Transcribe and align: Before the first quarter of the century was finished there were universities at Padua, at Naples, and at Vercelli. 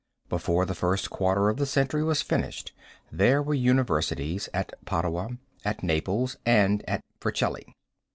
Before 0.29 0.65
the 0.65 0.73
first 0.73 1.11
quarter 1.11 1.47
of 1.47 1.57
the 1.57 1.67
century 1.67 2.03
was 2.03 2.23
finished 2.23 2.73
there 3.11 3.39
were 3.39 3.53
universities 3.53 4.49
at 4.51 4.73
Padua, 4.83 5.37
at 5.63 5.83
Naples, 5.83 6.37
and 6.43 6.83
at 6.89 7.03
Vercelli. 7.21 7.75